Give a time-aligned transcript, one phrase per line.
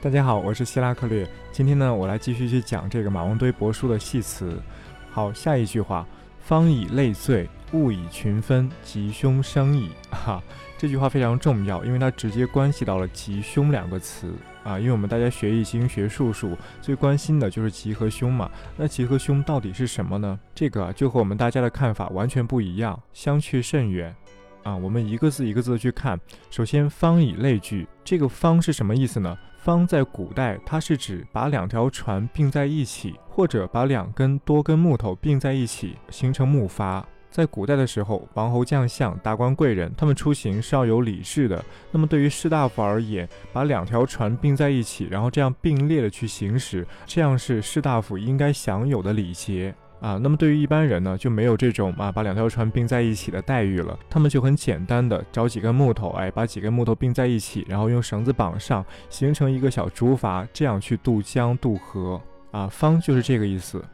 [0.00, 1.28] 大家好，我是希拉克略。
[1.50, 4.62] 今天呢，我来继续去讲这个马王堆帛书的系辞。
[5.10, 6.06] 好，下一句话
[6.38, 9.90] ：“方以类聚，物以群分，吉凶生矣。
[10.08, 10.40] ”哈，
[10.78, 14.32] 这句话非常重要，因为它直接关系到了吉凶两个词
[14.62, 14.78] 啊。
[14.78, 18.48] 因为我们大家学易经、学术数，最关心的就是吉和凶嘛。
[18.76, 20.38] 那吉和凶到底是什么呢？
[20.54, 24.14] 这个就和我们大家的看法完全不一样，相去甚远。
[24.62, 26.16] 啊，我们一个字一个字的去看。
[26.50, 37.04] 首先，“方以类聚”，这个“方”是什么意思呢？“方”在古代，它是指把两条船并在一起，或者把两根多根木头并在一起，形成木筏。
[37.30, 41.62] 在古代的时候，王侯将相、达官贵人，他们出行是要有礼制的。
[41.92, 49.74] 那么对于士大夫而言，把两条船并在一起，然后这样并列的去行驶，这样是士大夫应该享有的礼节。
[50.00, 53.98] 啊，那么对于一般人呢，就没有这种啊把两条船并在一起的待遇了。
[54.08, 62.20] 他们就很简单的找几根木头，哎，把几根木头并在一起，然后用绳子绑上，形成一个小竹筏，这样去渡江渡河。
[62.50, 63.84] 啊，方就是这个意思。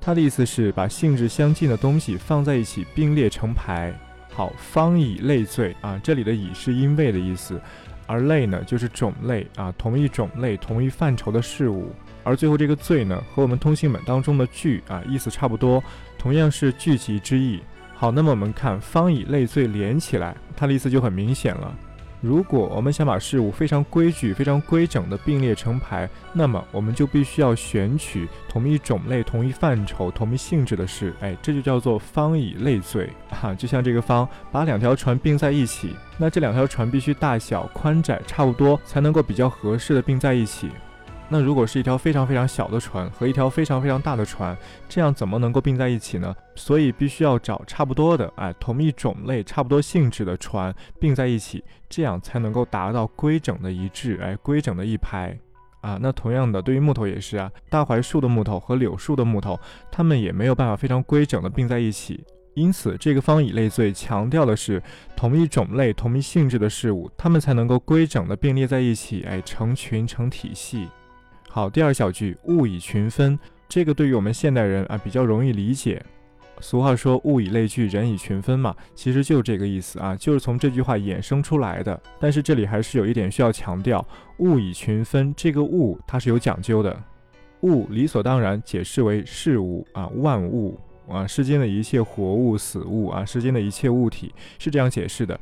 [0.00, 3.92] 它的意思是把性质相近的东西放在一起并列成排。
[4.32, 7.60] 好，方以类聚啊，这里的以是因为的意思，
[8.08, 11.92] 而类呢就是种类啊，同一种类、同一范畴的事物。
[12.24, 15.82] 而最后这个“罪”呢，和我们通信本当中的“聚”啊意思差不多，
[16.18, 17.60] 同样是聚集之意。
[17.94, 21.74] 好，那么我们看“方以类罪”连起来，它的意思就很明显了。
[22.20, 31.14] 如果我们想把事物非常规矩、非常规整的并列成排，那么我们就必须要选取同一种类、同一范畴、同一性质的事。
[31.20, 40.70] 哎，这就叫做“方以类罪” 哈，就像这个“方”把两条船并在一起，那这两条船必须大小、宽窄差不多，才能够比较合适的并在一起。
[41.30, 44.56] 那如果是一条非常非常小的船和一条非常非常大的船，
[44.88, 46.34] 这样怎么能够并在一起呢？
[46.54, 55.38] 所以必须要找差不多的，哎，同一种类、差不多性质的船并在一起，这样才能够达到规整的一致，哎，规整的一排。
[55.80, 59.58] 啊，那同样的，对于木头也是啊，大槐树的木头和柳树的木头，
[59.92, 62.24] 它们也没有办法非常规整的并在一起。
[62.54, 64.82] 因此，这个方以类最强调的是
[65.14, 70.88] 同一种类、同一性质的事物，它们才能够规整的并列在一起，哎，成群成体系。
[71.50, 73.38] 好，第二小句“物以群分”，
[73.68, 76.00] 这个对于我们现代人啊比较容易理解。
[76.60, 81.98] 俗话说“物以类聚，人以群分”嘛，其实就是这个意思啊，就是从这句话衍生出来的。
[82.20, 84.06] 但是这里还是有一点需要强调
[84.38, 86.94] ，“物以群分”这个“物”它是有讲究的
[87.62, 95.38] ，“物”理所当然解释为事物啊，万物啊，世间的一切活物、死物啊，世间的一切物体是这样解释的。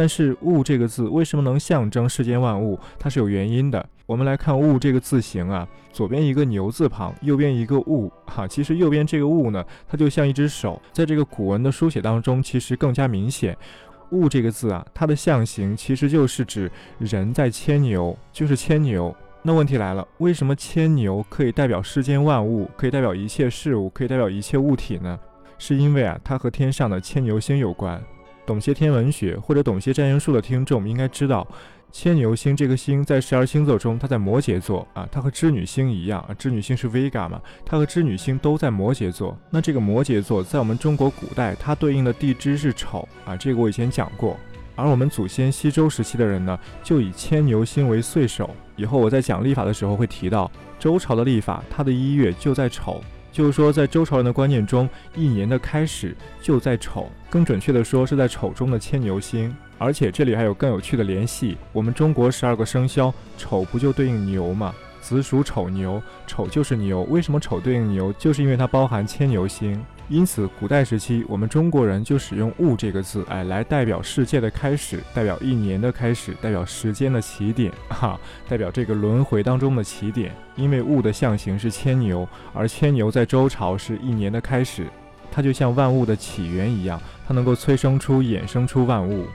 [0.00, 2.80] 但是“物”这个字为什么能象征世间万物？
[2.98, 3.86] 它是有原因的。
[4.06, 8.48] 我们来看“物”这个字形啊，左边一个牛字旁，右边一个“物”哈。
[8.48, 13.54] 其实右边这个“物”呢，它就像一只手，在这个古文的书写当中，其实更加明显。
[14.12, 19.14] “物”这个字啊，它的象形其实就是指人在牵牛，就是牵牛。
[19.42, 25.20] 那问题来了，为什么牵牛可以代表世间万物，可以代表一切事物，可以代表一切物体呢？
[25.58, 28.02] 是因为啊，它和天上的牵牛星有关。
[28.50, 31.46] 懂些天文学或者懂些占星术的听众应该知道，
[31.92, 39.38] 牵牛星这个星在十二星座中，它在摩羯座啊，它和织女星一样啊，织女星是 Vega 嘛，它和织女星都在摩羯座。
[39.50, 44.36] 那这个摩羯座在我们中国古代，它对应的地支是丑啊，这个我以前讲过。
[44.74, 48.50] 而我们祖先西周时期的人呢，就以牵牛星为岁首。
[48.74, 53.00] 以后我在讲历法的时候会提到，周朝的历法，它的一月就在丑。
[53.32, 59.54] 就是说，在周朝人的观念中，一年的开始就在丑，更准确的说是在丑中的牵牛星。
[59.78, 64.74] 而且这里还有更有趣的联系，我们中国十二个生肖，丑不就对应牛吗？
[65.00, 67.02] 子属丑牛，丑就是牛。
[67.10, 68.12] 为什么丑对应牛？
[68.14, 69.82] 就是因为它包含牵牛星。
[70.08, 78.18] 因此，古代时期，我们中国人就使用“物”这个字，哎，来代表世界的开始，代表一年的开始，代表时间的起点， 哈，
[78.48, 80.34] 代表这个轮回当中的起点。
[80.56, 84.88] 因为“物”的象形是牵牛，而牵牛在周朝是一年的开始，
[85.30, 89.26] 它就像万物的起源一样，它能够催生出、衍生出万物。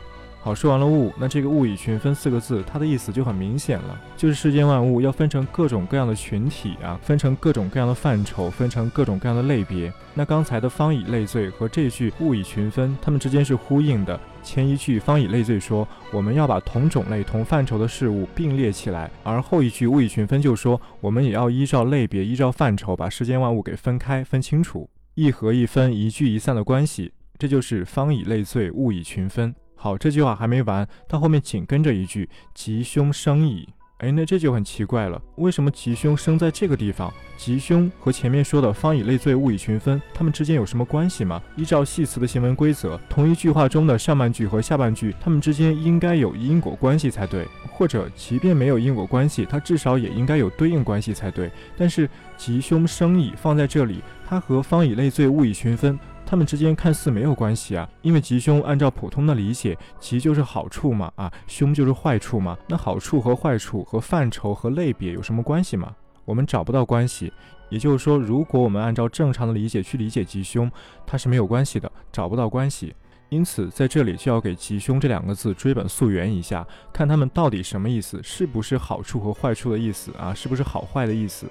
[0.45, 9.91] 好，说完了物，那这个物以群分四个字，它的意思就很明显了，就是世间万物要分成各种各样的群体啊，分成各种各样的范畴，分成各种各样的类别。
[10.13, 14.19] 那刚才的方以类聚和这句物以群分，它们之间是呼应的。
[14.43, 29.55] 前一句方以类聚说我们要把同种类、同范畴的事物并列起来，而后一句物以群分就说我们也要依照类别、依照范畴把世间万物给分开、分清楚，一合一分、一聚一散的关系，这就是方以类聚，物以群分。
[29.85, 33.69] 好，这句话还没完，它后面紧跟着一句“吉凶生矣”。
[34.01, 37.13] 哎，那这就很奇怪了，为什么吉凶生在这个地方？
[37.37, 41.39] 吉凶和前面说的“方以类聚，物以群分”，它们之间有什么关系吗？
[41.55, 47.47] 依照系辞的行文规则，同一句话中的上半句和下半句，它们之间应该有因果关系才对。
[47.69, 51.51] 或者即便没有因果关系，它至少也应该有对应关系才对。
[51.77, 57.87] 但是吉凶生矣放在这里，它和方以类罪，物以群分，它们之间看似没有关系啊。
[58.01, 62.57] 因为吉凶按照普通的理解，吉就是好处嘛，啊，凶就是坏处嘛。
[62.67, 65.95] 那好处和坏处和范畴和类别有什么关系吗？
[66.25, 67.31] 我们找不到关系。
[67.69, 70.71] 也就是说，如果我们按照正常的理解去理解吉凶，
[71.05, 72.95] 它是没有关系的，找不到关系。
[73.29, 80.31] 因此，在这里就要给“吉凶”这两个字追本溯源一下，看它们到底什么意思，是不是好处和坏处的意思啊？
[80.31, 81.47] 是不是好坏的意思？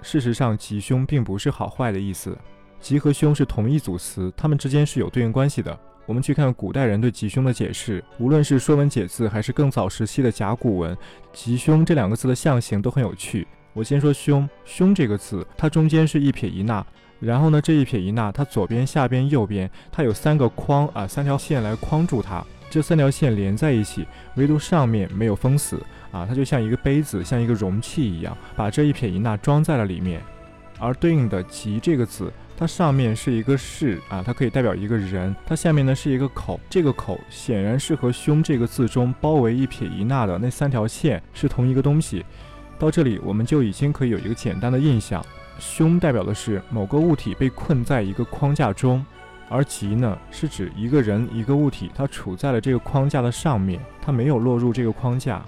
[0.00, 2.36] 事实上，“吉凶”并不是好坏的意思
[2.84, 5.76] ，“吉”和“凶”是同一组词，它们之间是有对应关系的。
[6.04, 10.94] 我们去看古代人对“吉凶”的解释，无论是《说文解字》还是更早时期的甲骨文
[11.32, 13.48] ，“吉凶”这两个字的象形都很有趣。
[13.72, 16.84] 我先说“凶”，“凶”这个字，它中间是一撇一捺。
[17.20, 22.44] 然后呢，这一撇一捺，它左边、下边、右边，它有三个框啊，三条线来框住它。
[22.68, 25.80] 这三条线连在一起，唯独上面没有封死
[26.12, 30.20] 啊，它就像一个杯子，像一个容器一样，把这一撇一捺装在了里面。
[30.80, 42.24] 而对应的“吉”这个字，它上面是一个“士”啊，它可以代表一个人，它下面呢是一个口，这个口显然是和“凶”这个字中包围一撇一捺的那三条线是同一个东西。
[42.78, 45.24] 到这里，我们就已经可以有一个简单的印象。
[45.58, 49.04] 凶代表的是某个物体被困在一个框架中，
[49.48, 55.44] 而吉呢是指一个人、一个物体，它处在了这个框架的上面，它没有落入这个框架。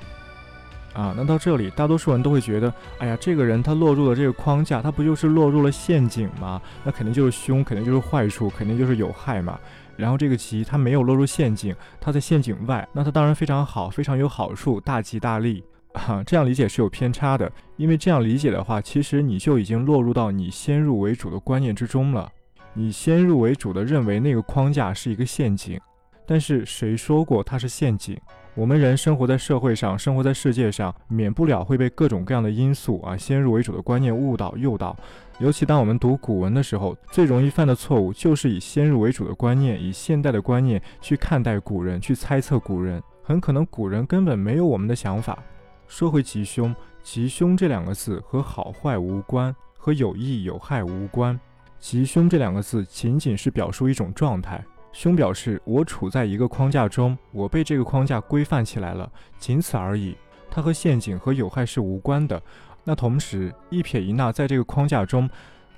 [0.96, 6.60] 啊，那到这里，大多数人都会觉得，哎呀，这个人他落入了这个框架，他不就是落入了陷阱吗？
[6.82, 9.60] 那肯定就是凶，肯定就是坏处，肯定就是有害嘛。
[9.94, 15.62] 然后这个吉他没有落入陷阱，他在陷阱外，那他当然非常好，非常有好处，大吉大利。
[15.93, 22.31] 哈，这样理解是有偏差的，因为这样理解的话，其实你就已经落入到你先入为主的观念之中了。
[22.72, 25.78] 你先入为主的认为那个框架是一个陷阱，
[26.26, 28.19] 但是谁说过它是陷阱？
[28.55, 34.96] 我们人生活在社会上，生活在世界上，免不了会被各种各样的因素啊，先入为主的观念误导诱导。
[35.38, 45.38] 尤其当我们读古文的时候，最容易犯的错误就是以先入为主的观念，以现代的观念去看待古人，去猜测古人，很可能古人根本没有我们的想法。
[45.87, 51.38] 说回吉凶，吉凶这两个字和好坏无关，和有益有害无关。
[51.78, 54.64] 吉凶这两个字仅仅是表述一种状态。
[54.96, 59.06] 凶表示我处在一个框架中，我被这个框架规范起来了，
[59.38, 60.16] 仅此而已。
[60.50, 62.43] 它和陷阱和有害是无关的。
[62.82, 65.28] 那同时，一撇一捺在这个框架中，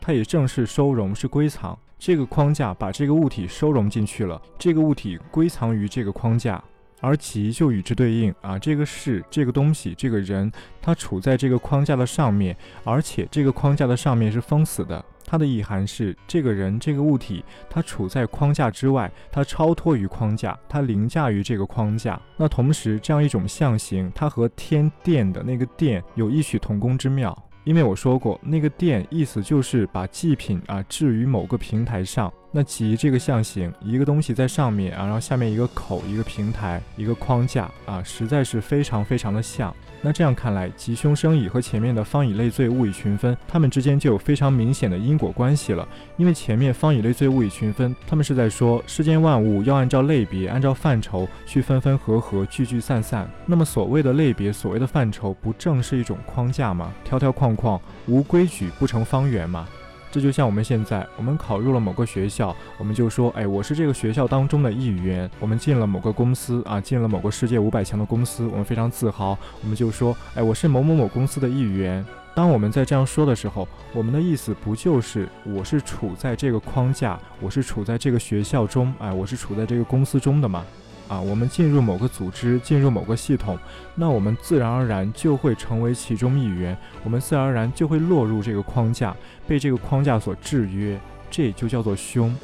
[0.00, 1.76] 它也正是收容，是归藏。
[1.99, 6.62] 这个框架把这个物体收容进去了，这个物体归藏于这个框架。
[7.00, 10.50] 而其就与之对应啊，这个是这个东西，这个人，
[10.81, 15.05] 他处在这个框架的上面，而且这个框架的上面是封死的。
[15.31, 22.19] 它的意涵是，这个人，这个物体，它处在框架之外，它超脱于框架，它凌驾于这个框架。
[22.39, 27.37] 那同时，这样一种象形，它和天殿的那个殿有异曲同工之妙。
[27.65, 32.33] 因为我说过，那个殿意思就是把祭品啊置于某个平台上。
[32.50, 39.75] 那吉这个象形，一个东西在上面啊，然后下面一个口，一个平台，一个框架啊，实在是非常非常的像。
[40.00, 45.87] 那这样看来，吉凶生乙和前面的方以类罪，物以群分，它们之间就有非常明显的因果关系了。
[46.17, 53.28] 因为前面方以类罪，物以群分，他们是在说世间万物要按照类别、按照范畴去分分合合、聚聚散散。
[53.45, 56.95] 那么所谓的类别、所谓的范畴，不正是一种框架吗？
[57.05, 59.69] 条条框框，无规矩不成方圆吗？
[60.11, 65.31] 这就像我们现在，我们考入了某个学校，我们就说，哎，我是这个学校当中的一员。
[65.38, 69.38] 我们进了某个公司啊，进了某个世界五百强的公司，我们非常自豪。
[69.62, 72.05] 我们就说，哎，我是某某某公司的一员。
[72.35, 80.65] 当我们在这样说的时候，我们的意思不就是我是处在这个框架，我是处在这个学校中，哎，我是处在这个公司中的吗？
[81.09, 83.59] 啊，我们进入某个组织，进入某个系统，
[83.95, 91.00] 那我们自然而然就会成为其中一员，我们自然而然就会落入这个框架，被这个框架所制约，
[91.31, 92.35] 这就叫做凶。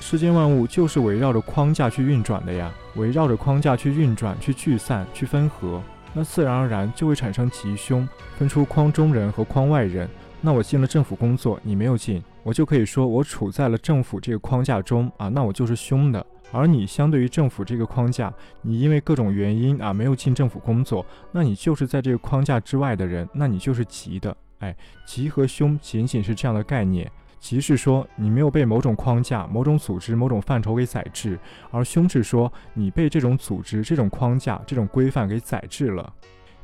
[0.00, 8.06] 世间万物就是围绕着框架去运转的呀，围绕着框架去运转，去聚散，去分合，那自然而然就会产生吉凶，
[8.38, 10.08] 分出框中人和框外人。
[10.42, 16.24] 那我进了政府工作，你没有进，我就可以说我处在了政府这个框架中啊，那我就是凶的。
[16.52, 18.32] 而你相对于政府这个框架，
[18.62, 24.36] 你因为各种原因啊没有进政府工作，那你就是在这个框架之外的人，那你就是吉的。
[24.58, 31.38] 哎，吉和凶仅仅是这样的概念，吉是说你没有被某种框架、某种组织、某种范畴给宰制，
[31.70, 36.12] 而凶是说你被这种组织、这种框架、这种规范给宰制了，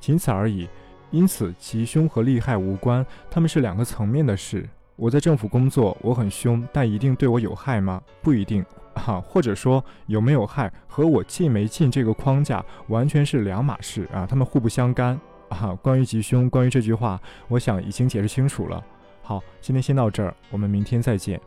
[0.01, 0.69] 仅此而已。
[1.13, 4.69] 因此，吉凶和利害无关，它们是两个层面的事。
[4.97, 8.03] 我在政府工作，我很凶，但一定对我有害吗？
[8.23, 8.65] 不一定。
[8.95, 15.75] 哈，或者说有没有害和我进没进这个框架完全是两码事啊，他们互不相干啊。
[15.83, 18.83] 关于吉凶，关于这句话，我想已经解释清楚了。
[19.21, 21.39] 好，今天先到这儿，我们明天再见。